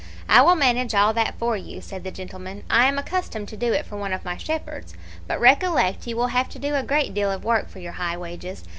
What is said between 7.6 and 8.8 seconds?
for your high wages.